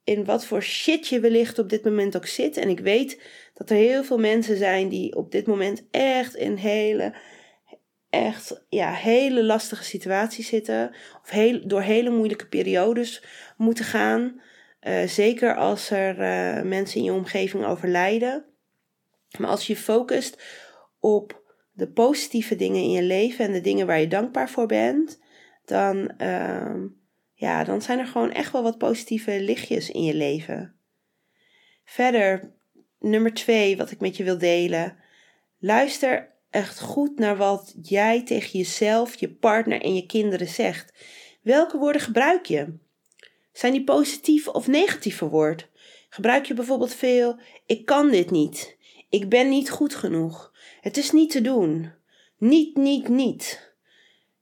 in 0.04 0.24
wat 0.24 0.46
voor 0.46 0.62
shit 0.62 1.08
je 1.08 1.20
wellicht 1.20 1.58
op 1.58 1.68
dit 1.68 1.84
moment 1.84 2.16
ook 2.16 2.26
zit. 2.26 2.56
En 2.56 2.68
ik 2.68 2.80
weet 2.80 3.20
dat 3.54 3.70
er 3.70 3.76
heel 3.76 4.04
veel 4.04 4.18
mensen 4.18 4.56
zijn 4.56 4.88
die 4.88 5.16
op 5.16 5.32
dit 5.32 5.46
moment 5.46 5.84
echt 5.90 6.34
in 6.34 6.54
hele, 6.54 7.14
echt, 8.10 8.64
ja, 8.68 8.92
hele 8.92 9.44
lastige 9.44 9.84
situaties 9.84 10.48
zitten. 10.48 10.94
Of 11.22 11.30
heel, 11.30 11.68
door 11.68 11.80
hele 11.80 12.10
moeilijke 12.10 12.48
periodes 12.48 13.24
moeten 13.56 13.84
gaan. 13.84 14.40
Uh, 14.80 15.06
zeker 15.06 15.56
als 15.56 15.90
er 15.90 16.18
uh, 16.18 16.62
mensen 16.62 16.98
in 16.98 17.04
je 17.04 17.12
omgeving 17.12 17.64
overlijden. 17.64 18.44
Maar 19.38 19.50
als 19.50 19.66
je 19.66 19.76
focust 19.76 20.42
op 21.00 21.42
de 21.72 21.88
positieve 21.88 22.56
dingen 22.56 22.82
in 22.82 22.90
je 22.90 23.02
leven 23.02 23.44
en 23.44 23.52
de 23.52 23.60
dingen 23.60 23.86
waar 23.86 24.00
je 24.00 24.08
dankbaar 24.08 24.50
voor 24.50 24.66
bent, 24.66 25.20
dan, 25.64 26.10
uh, 26.18 26.74
ja, 27.34 27.64
dan 27.64 27.82
zijn 27.82 27.98
er 27.98 28.06
gewoon 28.06 28.32
echt 28.32 28.52
wel 28.52 28.62
wat 28.62 28.78
positieve 28.78 29.40
lichtjes 29.40 29.90
in 29.90 30.02
je 30.02 30.14
leven. 30.14 30.74
Verder, 31.84 32.52
nummer 33.04 33.34
twee, 33.34 33.76
wat 33.76 33.90
ik 33.90 34.00
met 34.00 34.16
je 34.16 34.24
wil 34.24 34.38
delen. 34.38 34.96
Luister 35.58 36.32
echt 36.50 36.80
goed 36.80 37.18
naar 37.18 37.36
wat 37.36 37.74
jij 37.82 38.22
tegen 38.22 38.58
jezelf, 38.58 39.14
je 39.14 39.30
partner 39.30 39.82
en 39.82 39.94
je 39.94 40.06
kinderen 40.06 40.48
zegt. 40.48 40.92
Welke 41.42 41.78
woorden 41.78 42.02
gebruik 42.02 42.46
je? 42.46 42.78
Zijn 43.52 43.72
die 43.72 43.84
positief 43.84 44.48
of 44.48 44.66
negatief 44.66 45.16
verwoord? 45.16 45.68
Gebruik 46.08 46.46
je 46.46 46.54
bijvoorbeeld 46.54 46.94
veel: 46.94 47.38
ik 47.66 47.84
kan 47.84 48.10
dit 48.10 48.30
niet, 48.30 48.76
ik 49.08 49.28
ben 49.28 49.48
niet 49.48 49.70
goed 49.70 49.94
genoeg, 49.94 50.52
het 50.80 50.96
is 50.96 51.10
niet 51.10 51.30
te 51.30 51.40
doen, 51.40 51.92
niet, 52.38 52.76
niet, 52.76 53.08
niet. 53.08 53.72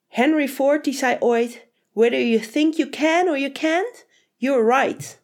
Henry 0.09 0.49
Ford 0.49 0.85
die 0.85 0.95
zei 0.95 1.17
ooit: 1.21 1.67
Whether 1.93 2.27
you 2.27 2.47
think 2.47 2.75
you 2.75 2.89
can 2.89 3.29
or 3.29 3.39
you 3.39 3.53
can't, 3.53 4.07
you're 4.37 4.83
right. 4.83 5.22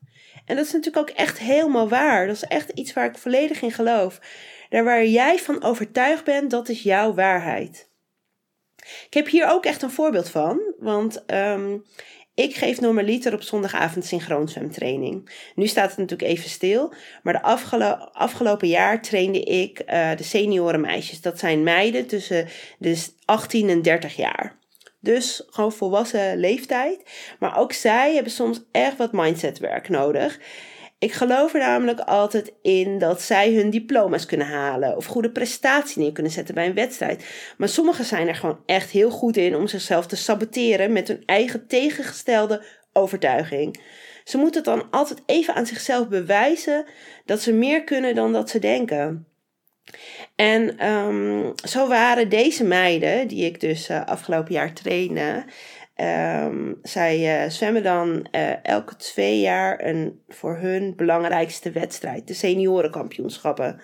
En 0.49 0.57
dat 0.57 0.67
is 0.67 0.73
natuurlijk 0.73 1.11
ook 1.11 1.17
echt 1.17 1.39
helemaal 1.39 1.89
waar. 1.89 2.27
Dat 2.27 2.37
is 2.37 2.45
echt 2.45 2.71
iets 2.71 2.93
waar 2.93 3.07
ik 3.07 3.19
volledig 3.19 3.63
in 3.63 3.73
geloof. 3.73 4.21
Daar 4.69 4.85
waar 4.85 5.07
jij 5.07 5.39
van 5.39 5.63
overtuigd 5.63 6.25
bent, 6.25 6.51
dat 6.51 6.69
is 6.69 6.83
jouw 6.83 7.15
waarheid. 7.15 7.89
Ik 9.07 9.15
heb 9.15 9.29
hier 9.29 9.51
ook 9.51 9.65
echt 9.65 9.83
een 9.83 9.91
voorbeeld 9.91 10.29
van. 10.29 10.61
Want 10.79 11.25
um, 11.27 11.85
ik 12.35 12.55
geef 12.55 12.81
normaliter 12.81 13.33
op 13.33 13.43
zondagavond 13.43 14.05
synchroonzwemtraining. 14.05 15.31
Nu 15.55 15.67
staat 15.67 15.89
het 15.89 15.99
natuurlijk 15.99 16.31
even 16.31 16.51
stil, 16.51 16.93
maar 17.23 17.33
de 17.33 17.43
afgelopen 18.13 18.69
jaar 18.69 19.03
trainde 19.03 19.41
ik 19.41 19.83
uh, 19.87 20.17
de 20.17 20.23
seniorenmeisjes. 20.23 21.21
Dat 21.21 21.39
zijn 21.39 21.63
meiden 21.63 22.07
tussen 22.07 22.49
de 22.79 23.07
18 23.25 23.69
en 23.69 23.83
30 23.83 24.17
jaar. 24.17 24.59
Dus 25.09 25.43
gewoon 25.51 25.73
volwassen 25.73 26.39
leeftijd. 26.39 27.03
Maar 27.39 27.59
ook 27.59 27.73
zij 27.73 28.15
hebben 28.15 28.33
soms 28.33 28.61
echt 28.71 28.97
wat 28.97 29.13
mindsetwerk 29.13 29.89
nodig. 29.89 30.39
Ik 30.99 31.13
geloof 31.13 31.55
er 31.55 31.61
namelijk 31.61 32.01
altijd 32.01 32.53
in 32.63 32.99
dat 32.99 33.23
zij 33.23 33.53
hun 33.55 33.71
diploma's 33.71 34.27
kunnen 34.27 34.47
halen 34.47 34.97
of 34.97 35.07
goede 35.07 35.31
prestaties 35.31 35.97
neer 35.97 36.13
kunnen 36.13 36.33
zetten 36.33 36.55
bij 36.55 36.67
een 36.67 36.75
wedstrijd. 36.75 37.25
Maar 37.57 37.69
sommigen 37.69 38.05
zijn 38.05 38.29
er 38.29 38.35
gewoon 38.35 38.61
echt 38.67 38.91
heel 38.91 39.11
goed 39.11 39.37
in 39.37 39.57
om 39.57 39.67
zichzelf 39.67 40.07
te 40.07 40.17
saboteren 40.17 40.93
met 40.93 41.09
hun 41.09 41.23
eigen 41.27 41.67
tegengestelde 41.67 42.65
overtuiging. 42.93 43.81
Ze 44.25 44.39
moeten 44.39 44.63
dan 44.63 44.91
altijd 44.91 45.23
even 45.27 45.55
aan 45.55 45.67
zichzelf 45.67 46.09
bewijzen 46.09 46.85
dat 47.25 47.41
ze 47.41 47.53
meer 47.53 47.85
kunnen 47.85 48.15
dan 48.15 48.33
dat 48.33 48.51
ze 48.51 48.59
denken. 48.59 49.27
En 50.39 50.89
um, 50.89 51.53
zo 51.69 51.89
waren 51.89 52.29
deze 52.29 52.65
meiden, 52.65 53.29
die 53.29 53.45
ik 53.45 53.61
dus 53.61 53.91
uh, 53.91 54.05
afgelopen 54.05 54.53
jaar 54.53 54.73
trainde, 54.73 55.45
um, 55.97 56.79
zij 56.83 57.45
uh, 57.45 57.51
zwemmen 57.51 57.83
dan 57.83 58.27
uh, 58.33 58.65
elke 58.65 58.97
twee 58.97 59.41
jaar 59.41 59.85
een 59.85 60.23
voor 60.29 60.57
hun 60.57 60.97
belangrijkste 60.97 61.71
wedstrijd, 61.71 62.27
de 62.27 62.35
seniorenkampioenschappen. 62.35 63.81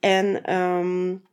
En 0.00 0.54
um, 0.54 1.24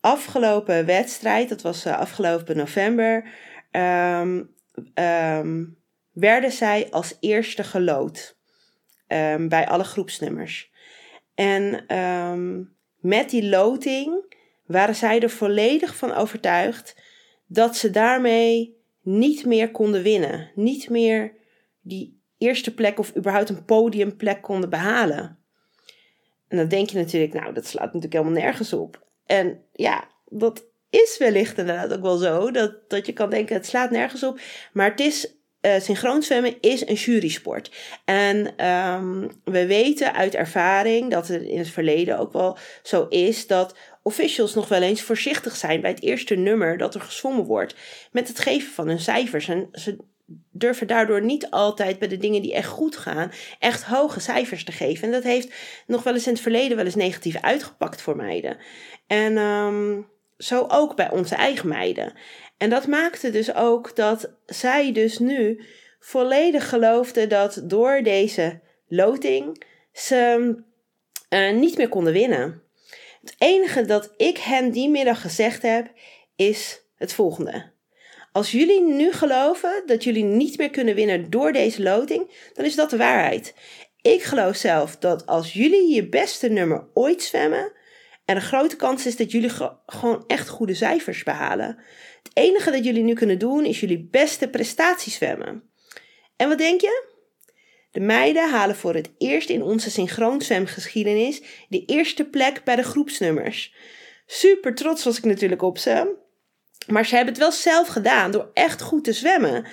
afgelopen 0.00 0.86
wedstrijd, 0.86 1.48
dat 1.48 1.62
was 1.62 1.86
afgelopen 1.86 2.56
november, 2.56 3.28
werden 6.12 6.52
zij 6.52 6.86
als 6.90 7.16
eerste 7.20 7.64
gelood 7.64 8.36
bij 9.38 9.66
alle 9.68 9.84
groepsnummers. 9.84 10.76
En 11.38 11.96
um, 11.96 12.76
met 13.00 13.30
die 13.30 13.48
loting 13.48 14.34
waren 14.66 14.94
zij 14.94 15.20
er 15.20 15.30
volledig 15.30 15.96
van 15.96 16.14
overtuigd 16.14 17.02
dat 17.46 17.76
ze 17.76 17.90
daarmee 17.90 18.76
niet 19.02 19.44
meer 19.44 19.70
konden 19.70 20.02
winnen. 20.02 20.50
Niet 20.54 20.90
meer 20.90 21.32
die 21.80 22.20
eerste 22.38 22.74
plek 22.74 22.98
of 22.98 23.16
überhaupt 23.16 23.48
een 23.48 23.64
podiumplek 23.64 24.42
konden 24.42 24.70
behalen. 24.70 25.38
En 26.48 26.56
dan 26.56 26.68
denk 26.68 26.90
je 26.90 26.98
natuurlijk, 26.98 27.32
nou, 27.32 27.54
dat 27.54 27.66
slaat 27.66 27.84
natuurlijk 27.84 28.12
helemaal 28.12 28.42
nergens 28.42 28.72
op. 28.72 29.06
En 29.26 29.64
ja, 29.72 30.08
dat 30.28 30.64
is 30.90 31.18
wellicht 31.18 31.58
inderdaad 31.58 31.92
ook 31.92 32.02
wel 32.02 32.16
zo. 32.16 32.50
Dat, 32.50 32.90
dat 32.90 33.06
je 33.06 33.12
kan 33.12 33.30
denken, 33.30 33.56
het 33.56 33.66
slaat 33.66 33.90
nergens 33.90 34.22
op. 34.22 34.40
Maar 34.72 34.90
het 34.90 35.00
is 35.00 35.37
uh, 35.62 35.80
synchroon 35.80 36.22
zwemmen 36.22 36.60
is 36.60 36.86
een 36.86 36.94
jurysport. 36.94 37.70
En 38.04 38.66
um, 38.66 39.30
we 39.44 39.66
weten 39.66 40.14
uit 40.14 40.34
ervaring 40.34 41.10
dat 41.10 41.28
het 41.28 41.42
in 41.42 41.58
het 41.58 41.68
verleden 41.68 42.18
ook 42.18 42.32
wel 42.32 42.58
zo 42.82 43.06
is 43.08 43.46
dat 43.46 43.74
officials 44.02 44.54
nog 44.54 44.68
wel 44.68 44.82
eens 44.82 45.02
voorzichtig 45.02 45.56
zijn 45.56 45.80
bij 45.80 45.90
het 45.90 46.02
eerste 46.02 46.34
nummer 46.34 46.78
dat 46.78 46.94
er 46.94 47.00
gezwommen 47.00 47.44
wordt 47.44 47.74
met 48.12 48.28
het 48.28 48.38
geven 48.38 48.72
van 48.72 48.88
hun 48.88 49.00
cijfers. 49.00 49.48
En 49.48 49.68
ze 49.72 49.96
durven 50.50 50.86
daardoor 50.86 51.22
niet 51.22 51.50
altijd 51.50 51.98
bij 51.98 52.08
de 52.08 52.16
dingen 52.16 52.42
die 52.42 52.54
echt 52.54 52.68
goed 52.68 52.96
gaan, 52.96 53.32
echt 53.58 53.84
hoge 53.84 54.20
cijfers 54.20 54.64
te 54.64 54.72
geven. 54.72 55.04
En 55.04 55.12
dat 55.12 55.22
heeft 55.22 55.52
nog 55.86 56.02
wel 56.02 56.14
eens 56.14 56.26
in 56.26 56.32
het 56.32 56.42
verleden 56.42 56.76
wel 56.76 56.84
eens 56.84 56.94
negatief 56.94 57.36
uitgepakt 57.40 58.02
voor 58.02 58.16
meiden. 58.16 58.56
En 59.06 59.36
um, 59.36 60.06
zo 60.38 60.66
ook 60.68 60.96
bij 60.96 61.10
onze 61.10 61.34
eigen 61.34 61.68
meiden. 61.68 62.12
En 62.58 62.70
dat 62.70 62.86
maakte 62.86 63.30
dus 63.30 63.54
ook 63.54 63.96
dat 63.96 64.30
zij 64.46 64.92
dus 64.92 65.18
nu 65.18 65.64
volledig 66.00 66.68
geloofde 66.68 67.26
dat 67.26 67.60
door 67.64 68.02
deze 68.02 68.60
loting 68.88 69.64
ze 69.92 70.54
uh, 71.30 71.52
niet 71.52 71.76
meer 71.76 71.88
konden 71.88 72.12
winnen. 72.12 72.62
Het 73.20 73.34
enige 73.38 73.84
dat 73.84 74.12
ik 74.16 74.38
hen 74.38 74.70
die 74.70 74.88
middag 74.88 75.20
gezegd 75.20 75.62
heb 75.62 75.92
is 76.36 76.82
het 76.96 77.12
volgende. 77.12 77.72
Als 78.32 78.50
jullie 78.50 78.82
nu 78.82 79.12
geloven 79.12 79.82
dat 79.86 80.04
jullie 80.04 80.24
niet 80.24 80.58
meer 80.58 80.70
kunnen 80.70 80.94
winnen 80.94 81.30
door 81.30 81.52
deze 81.52 81.82
loting, 81.82 82.50
dan 82.54 82.64
is 82.64 82.74
dat 82.74 82.90
de 82.90 82.96
waarheid. 82.96 83.54
Ik 84.02 84.22
geloof 84.22 84.56
zelf 84.56 84.96
dat 84.96 85.26
als 85.26 85.52
jullie 85.52 85.94
je 85.94 86.08
beste 86.08 86.48
nummer 86.48 86.88
ooit 86.94 87.22
zwemmen, 87.22 87.72
er 88.28 88.36
een 88.36 88.42
grote 88.42 88.76
kans 88.76 89.06
is 89.06 89.16
dat 89.16 89.30
jullie 89.30 89.50
gewoon 89.86 90.24
echt 90.26 90.48
goede 90.48 90.74
cijfers 90.74 91.22
behalen. 91.22 91.78
Het 92.22 92.30
enige 92.32 92.70
dat 92.70 92.84
jullie 92.84 93.02
nu 93.02 93.14
kunnen 93.14 93.38
doen 93.38 93.64
is 93.64 93.80
jullie 93.80 94.08
beste 94.10 94.48
prestatie 94.48 95.12
zwemmen. 95.12 95.62
En 96.36 96.48
wat 96.48 96.58
denk 96.58 96.80
je? 96.80 97.06
De 97.90 98.00
meiden 98.00 98.50
halen 98.50 98.76
voor 98.76 98.94
het 98.94 99.10
eerst 99.18 99.48
in 99.48 99.62
onze 99.62 99.90
synchroonzwemgeschiedenis 99.90 101.42
de 101.68 101.84
eerste 101.84 102.24
plek 102.24 102.64
bij 102.64 102.76
de 102.76 102.82
groepsnummers. 102.82 103.74
Super 104.26 104.74
trots 104.74 105.04
was 105.04 105.18
ik 105.18 105.24
natuurlijk 105.24 105.62
op 105.62 105.78
ze. 105.78 106.16
Maar 106.86 107.06
ze 107.06 107.14
hebben 107.14 107.34
het 107.34 107.42
wel 107.42 107.52
zelf 107.52 107.88
gedaan 107.88 108.30
door 108.30 108.50
echt 108.54 108.82
goed 108.82 109.04
te 109.04 109.12
zwemmen. 109.12 109.66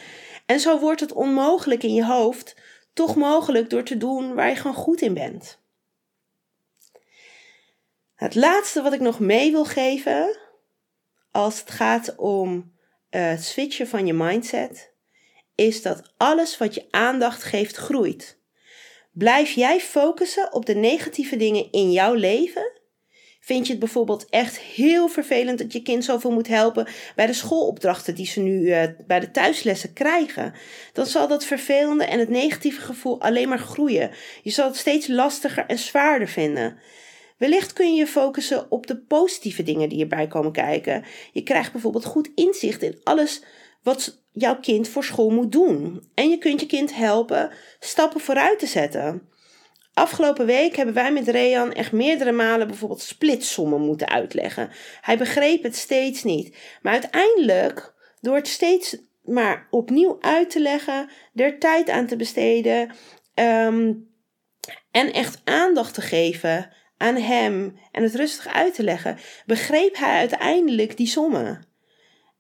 En 0.45 0.59
zo 0.59 0.79
wordt 0.79 1.00
het 1.00 1.13
onmogelijk 1.13 1.83
in 1.83 1.93
je 1.93 2.05
hoofd 2.05 2.55
toch 2.93 3.15
mogelijk 3.15 3.69
door 3.69 3.83
te 3.83 3.97
doen 3.97 4.33
waar 4.33 4.50
je 4.50 4.55
gewoon 4.55 4.75
goed 4.75 5.01
in 5.01 5.13
bent. 5.13 5.63
Het 8.15 8.36
laatste 8.36 8.81
wat 8.81 8.93
ik 8.93 9.00
nog 9.00 9.19
mee 9.19 9.51
wil 9.51 9.65
geven 9.65 10.38
als 11.31 11.60
het 11.60 11.69
gaat 11.69 12.15
om 12.15 12.53
uh, 12.55 13.29
het 13.29 13.43
switchen 13.43 13.88
van 13.88 14.05
je 14.05 14.13
mindset, 14.13 14.93
is 15.55 15.81
dat 15.81 16.13
alles 16.17 16.57
wat 16.57 16.74
je 16.75 16.86
aandacht 16.89 17.43
geeft 17.43 17.75
groeit. 17.75 18.39
Blijf 19.12 19.51
jij 19.51 19.79
focussen 19.79 20.53
op 20.53 20.65
de 20.65 20.75
negatieve 20.75 21.36
dingen 21.36 21.72
in 21.72 21.91
jouw 21.91 22.13
leven? 22.13 22.72
Vind 23.39 23.65
je 23.65 23.72
het 23.72 23.81
bijvoorbeeld 23.81 24.25
echt 24.29 24.60
heel 24.60 25.07
vervelend 25.07 25.57
dat 25.57 25.74
je 25.74 25.81
kind 25.81 26.03
zoveel 26.03 26.31
moet 26.31 26.48
helpen 26.48 26.88
bij 27.15 27.25
de 27.25 27.34
schoolopdrachten 27.34 28.15
die 28.15 28.25
ze 28.25 28.39
nu 28.39 28.60
uh, 28.60 28.84
bij 29.07 29.19
de 29.19 29.31
thuislessen 29.31 29.93
krijgen? 29.93 30.53
Dan 30.93 31.05
zal 31.05 31.27
dat 31.27 31.45
vervelende 31.45 32.05
en 32.05 32.19
het 32.19 32.29
negatieve 32.29 32.81
gevoel 32.81 33.22
alleen 33.22 33.50
maar 33.50 33.60
groeien. 33.60 34.12
Je 34.43 34.50
zal 34.50 34.67
het 34.67 34.75
steeds 34.75 35.07
lastiger 35.07 35.65
en 35.65 35.77
zwaarder 35.77 36.27
vinden. 36.27 36.79
Wellicht 37.38 37.74
kun 37.74 37.94
je 37.94 38.00
je 38.00 38.08
focussen 38.08 38.72
op 38.72 38.88
de 38.88 38.98
positieve 38.98 39.63
dingen 39.63 39.89
die 39.89 40.01
erbij 40.01 40.27
komen 40.27 40.51
kijken. 40.51 41.04
Je 41.32 41.44
krijgt 41.44 41.72
bijvoorbeeld 41.72 42.06
goed 42.06 42.30
inzicht 42.36 42.82
in 42.82 43.00
alles 43.04 43.44
wat 43.84 44.24
jouw 44.32 44.60
kind 44.60 44.88
voor 44.88 45.04
school 45.04 45.30
moet 45.30 45.51
doen. 45.51 46.10
En 46.13 46.30
je 46.30 46.38
kunt 46.38 46.60
je 46.60 46.65
kind 46.65 46.96
helpen 46.96 47.51
stappen 47.80 48.20
vooruit 48.20 48.60
te 48.60 48.68
zetten. 48.68 49.30
Afgelopen 49.94 50.46
week 50.46 50.75
hebben 50.75 50.96
wij 50.96 51.12
met 51.12 51.27
Rean 51.27 51.74
echt 51.74 51.92
meerdere 51.92 52.32
malen 52.32 52.68
bijvoorbeeld 52.68 53.01
splitsommen 53.01 53.82
moeten 53.82 54.10
uitleggen. 54.10 54.70
Hij 55.01 55.18
begreep 55.18 55.63
het 55.63 55.75
steeds 55.75 56.24
niet. 56.24 56.58
Maar 56.82 56.94
uiteindelijk, 56.94 57.94
door 58.22 58.36
het 58.36 58.48
steeds 58.48 58.98
maar 59.24 59.68
opnieuw 59.70 60.18
uit 60.22 60.50
te 60.50 60.60
leggen, 60.60 61.10
er 61.36 61.60
tijd 61.60 61.89
aan 61.89 62.08
te 62.08 62.15
besteden 62.15 62.92
ehm, 63.34 63.94
en 64.92 65.13
echt 65.13 65.42
aandacht 65.44 65.94
te 65.94 66.01
geven 66.01 66.74
aan 67.05 67.15
hem 67.15 67.77
en 67.91 68.03
het 68.03 68.15
rustig 68.15 68.47
uit 68.47 68.74
te 68.74 68.83
leggen, 68.83 69.17
begreep 69.45 69.97
hij 69.97 70.17
uiteindelijk 70.17 70.97
die 70.97 71.07
sommen. 71.07 71.65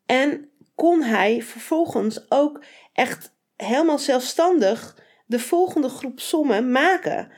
En 0.05 0.49
kon 0.75 1.01
hij 1.01 1.41
vervolgens 1.41 2.31
ook 2.31 2.63
echt 2.93 3.33
helemaal 3.55 3.99
zelfstandig 3.99 5.03
de 5.25 5.39
volgende 5.39 5.89
groep 5.89 6.19
sommen 6.19 6.71
maken. 6.71 7.31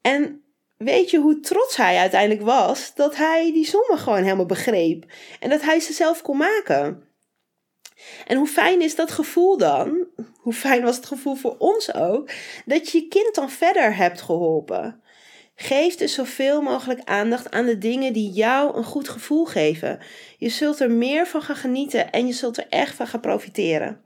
En 0.00 0.44
weet 0.76 1.10
je 1.10 1.18
hoe 1.18 1.40
trots 1.40 1.76
hij 1.76 1.96
uiteindelijk 1.96 2.42
was 2.42 2.94
dat 2.94 3.16
hij 3.16 3.52
die 3.52 3.66
sommen 3.66 3.98
gewoon 3.98 4.22
helemaal 4.22 4.46
begreep 4.46 5.04
en 5.40 5.50
dat 5.50 5.62
hij 5.62 5.80
ze 5.80 5.92
zelf 5.92 6.22
kon 6.22 6.36
maken. 6.36 7.04
En 8.26 8.36
hoe 8.36 8.46
fijn 8.46 8.82
is 8.82 8.94
dat 8.94 9.10
gevoel 9.10 9.58
dan? 9.58 10.06
Hoe 10.36 10.52
fijn 10.52 10.82
was 10.82 10.96
het 10.96 11.06
gevoel 11.06 11.34
voor 11.34 11.56
ons 11.58 11.94
ook 11.94 12.30
dat 12.64 12.90
je 12.90 12.98
je 12.98 13.08
kind 13.08 13.34
dan 13.34 13.50
verder 13.50 13.96
hebt 13.96 14.20
geholpen? 14.20 15.00
Geef 15.58 15.94
dus 15.94 16.14
zoveel 16.14 16.62
mogelijk 16.62 17.00
aandacht 17.04 17.50
aan 17.50 17.66
de 17.66 17.78
dingen 17.78 18.12
die 18.12 18.30
jou 18.30 18.76
een 18.76 18.84
goed 18.84 19.08
gevoel 19.08 19.44
geven. 19.44 19.98
Je 20.38 20.48
zult 20.48 20.80
er 20.80 20.90
meer 20.90 21.26
van 21.26 21.42
gaan 21.42 21.56
genieten 21.56 22.10
en 22.10 22.26
je 22.26 22.32
zult 22.32 22.56
er 22.56 22.66
echt 22.68 22.94
van 22.94 23.06
gaan 23.06 23.20
profiteren. 23.20 24.04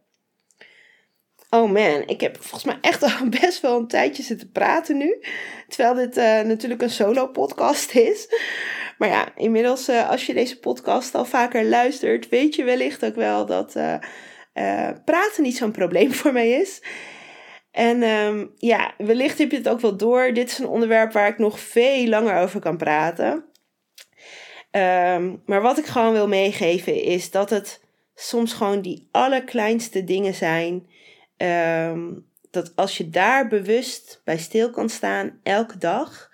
Oh 1.50 1.70
man, 1.70 2.02
ik 2.06 2.20
heb 2.20 2.36
volgens 2.36 2.64
mij 2.64 2.78
echt 2.80 3.02
al 3.02 3.28
best 3.40 3.60
wel 3.60 3.78
een 3.78 3.88
tijdje 3.88 4.22
zitten 4.22 4.50
praten 4.50 4.96
nu. 4.96 5.22
Terwijl 5.68 5.94
dit 5.94 6.16
uh, 6.16 6.40
natuurlijk 6.40 6.82
een 6.82 6.90
solo 6.90 7.26
podcast 7.26 7.94
is. 7.94 8.28
Maar 8.98 9.08
ja, 9.08 9.36
inmiddels 9.36 9.88
uh, 9.88 10.10
als 10.10 10.26
je 10.26 10.34
deze 10.34 10.58
podcast 10.58 11.14
al 11.14 11.24
vaker 11.24 11.64
luistert, 11.64 12.28
weet 12.28 12.54
je 12.54 12.64
wellicht 12.64 13.04
ook 13.04 13.14
wel 13.14 13.46
dat 13.46 13.76
uh, 13.76 13.94
praten 15.04 15.42
niet 15.42 15.56
zo'n 15.56 15.70
probleem 15.70 16.12
voor 16.20 16.32
mij 16.32 16.50
is. 16.50 16.82
En 17.70 18.02
um, 18.02 18.50
ja, 18.58 18.94
wellicht 18.98 19.38
heb 19.38 19.50
je 19.50 19.56
het 19.56 19.68
ook 19.68 19.80
wel 19.80 19.96
door. 19.96 20.32
Dit 20.32 20.50
is 20.50 20.58
een 20.58 20.66
onderwerp 20.66 21.12
waar 21.12 21.28
ik 21.28 21.38
nog 21.38 21.60
veel 21.60 22.06
langer 22.06 22.36
over 22.36 22.60
kan 22.60 22.76
praten. 22.76 23.44
Um, 24.70 25.42
maar 25.46 25.62
wat 25.62 25.78
ik 25.78 25.86
gewoon 25.86 26.12
wil 26.12 26.28
meegeven 26.28 27.02
is 27.02 27.30
dat 27.30 27.50
het 27.50 27.84
soms 28.14 28.52
gewoon 28.52 28.80
die 28.80 29.08
allerkleinste 29.10 30.04
dingen 30.04 30.34
zijn. 30.34 30.86
Um, 31.36 32.26
dat 32.50 32.72
als 32.76 32.96
je 32.96 33.10
daar 33.10 33.48
bewust 33.48 34.20
bij 34.24 34.38
stil 34.38 34.70
kan 34.70 34.88
staan 34.88 35.40
elke 35.42 35.78
dag, 35.78 36.29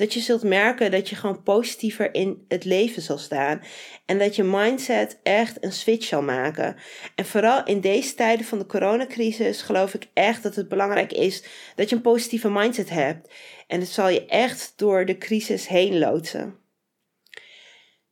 dat 0.00 0.14
je 0.14 0.20
zult 0.20 0.42
merken 0.42 0.90
dat 0.90 1.08
je 1.08 1.16
gewoon 1.16 1.42
positiever 1.42 2.14
in 2.14 2.44
het 2.48 2.64
leven 2.64 3.02
zal 3.02 3.18
staan. 3.18 3.62
En 4.06 4.18
dat 4.18 4.36
je 4.36 4.42
mindset 4.42 5.20
echt 5.22 5.64
een 5.64 5.72
switch 5.72 6.06
zal 6.06 6.22
maken. 6.22 6.76
En 7.14 7.24
vooral 7.24 7.64
in 7.64 7.80
deze 7.80 8.14
tijden 8.14 8.46
van 8.46 8.58
de 8.58 8.66
coronacrisis 8.66 9.62
geloof 9.62 9.94
ik 9.94 10.06
echt 10.14 10.42
dat 10.42 10.54
het 10.54 10.68
belangrijk 10.68 11.12
is 11.12 11.44
dat 11.74 11.88
je 11.88 11.96
een 11.96 12.02
positieve 12.02 12.50
mindset 12.50 12.90
hebt. 12.90 13.34
En 13.66 13.80
het 13.80 13.88
zal 13.88 14.08
je 14.08 14.26
echt 14.26 14.72
door 14.76 15.04
de 15.04 15.18
crisis 15.18 15.68
heen 15.68 15.98
loodsen. 15.98 16.58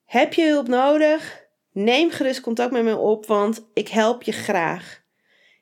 Heb 0.04 0.32
je 0.32 0.46
hulp 0.46 0.68
nodig? 0.68 1.46
Neem 1.72 2.10
gerust 2.10 2.40
contact 2.40 2.72
met 2.72 2.84
me 2.84 2.96
op, 2.96 3.26
want 3.26 3.68
ik 3.74 3.88
help 3.88 4.22
je 4.22 4.32
graag. 4.32 5.02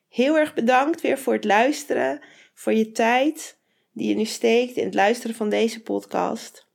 Heel 0.08 0.36
erg 0.36 0.54
bedankt 0.54 1.00
weer 1.00 1.18
voor 1.18 1.32
het 1.32 1.44
luisteren, 1.44 2.20
voor 2.54 2.72
je 2.72 2.92
tijd 2.92 3.55
die 3.96 4.08
je 4.08 4.14
nu 4.14 4.24
steekt 4.24 4.76
in 4.76 4.84
het 4.84 4.94
luisteren 4.94 5.36
van 5.36 5.48
deze 5.48 5.82
podcast. 5.82 6.66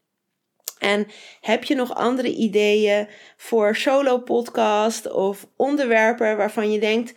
En 0.80 1.08
heb 1.42 1.64
je 1.64 1.76
nog 1.76 1.96
andere 1.96 2.34
ideeën 2.34 3.08
voor 3.38 3.76
solo 3.76 4.20
podcast 4.20 5.12
of 5.12 5.48
onderwerpen 5.56 6.38
waarvan 6.38 6.72
je 6.72 6.80
denkt 6.80 7.14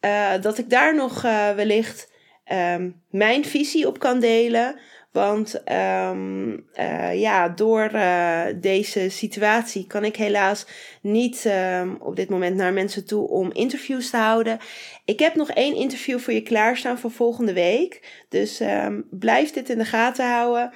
uh, 0.00 0.32
dat 0.40 0.58
ik 0.58 0.70
daar 0.70 0.94
nog 0.94 1.24
uh, 1.24 1.50
wellicht 1.50 2.12
um, 2.52 3.02
mijn 3.10 3.44
visie 3.44 3.86
op 3.86 3.98
kan 3.98 4.20
delen? 4.20 4.80
Want 5.18 5.62
um, 5.72 6.66
uh, 6.74 7.20
ja, 7.20 7.48
door 7.48 7.90
uh, 7.94 8.44
deze 8.60 9.08
situatie 9.08 9.86
kan 9.86 10.04
ik 10.04 10.16
helaas 10.16 10.66
niet 11.02 11.44
um, 11.44 11.96
op 12.00 12.16
dit 12.16 12.28
moment 12.28 12.56
naar 12.56 12.72
mensen 12.72 13.06
toe 13.06 13.28
om 13.28 13.52
interviews 13.52 14.10
te 14.10 14.16
houden. 14.16 14.58
Ik 15.04 15.18
heb 15.18 15.34
nog 15.34 15.50
één 15.50 15.74
interview 15.74 16.18
voor 16.18 16.32
je 16.32 16.42
klaarstaan 16.42 16.98
voor 16.98 17.10
volgende 17.10 17.52
week. 17.52 18.22
Dus 18.28 18.60
um, 18.60 19.06
blijf 19.10 19.52
dit 19.52 19.68
in 19.70 19.78
de 19.78 19.84
gaten 19.84 20.30
houden. 20.30 20.72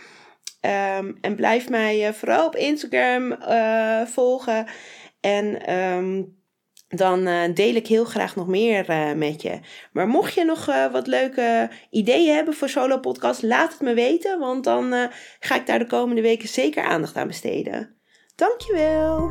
en 1.20 1.34
blijf 1.36 1.68
mij 1.68 2.08
uh, 2.08 2.12
vooral 2.12 2.46
op 2.46 2.56
Instagram 2.56 3.36
volgen. 4.06 4.66
En 5.20 5.58
dan 6.96 7.28
uh, 7.28 7.40
deel 7.54 7.74
ik 7.74 7.86
heel 7.86 8.04
graag 8.04 8.36
nog 8.36 8.46
meer 8.46 8.90
uh, 8.90 9.12
met 9.12 9.42
je. 9.42 9.60
Maar 9.92 10.08
mocht 10.08 10.34
je 10.34 10.44
nog 10.44 10.68
uh, 10.68 10.92
wat 10.92 11.06
leuke 11.06 11.70
ideeën 11.90 12.34
hebben 12.34 12.54
voor 12.54 12.68
solo 12.68 12.98
podcast, 12.98 13.42
laat 13.42 13.72
het 13.72 13.80
me 13.80 13.94
weten, 13.94 14.38
want 14.38 14.64
dan 14.64 15.10
ga 15.40 15.54
ik 15.54 15.66
daar 15.66 15.78
de 15.78 15.86
komende 15.86 16.22
weken 16.22 16.48
zeker 16.48 16.84
aandacht 16.84 17.16
aan 17.16 17.26
besteden. 17.26 17.96
Dankjewel. 18.36 19.30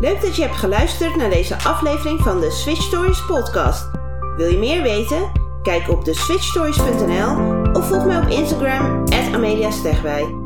Leuk 0.00 0.20
dat 0.20 0.36
je 0.36 0.42
hebt 0.42 0.56
geluisterd 0.56 1.16
naar 1.16 1.30
deze 1.30 1.54
aflevering 1.54 2.20
van 2.20 2.40
de 2.40 2.50
Switch 2.50 2.82
Stories 2.82 3.26
podcast. 3.26 3.90
Wil 4.36 4.50
je 4.50 4.58
meer 4.58 4.82
weten? 4.82 5.44
Kijk 5.62 5.88
op 5.88 6.04
de 6.04 6.14
switchstories.nl 6.14 7.62
of 7.72 7.88
volg 7.88 8.04
mij 8.04 8.18
op 8.18 8.28
Instagram 8.28 9.04
Amelia 9.34 9.70
Stegwij. 9.70 10.45